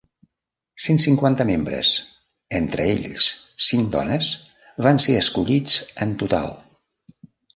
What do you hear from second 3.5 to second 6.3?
cinc dones, van ser escollits en